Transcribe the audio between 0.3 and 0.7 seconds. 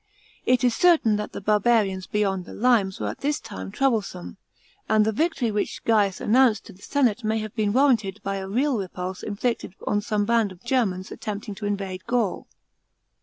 It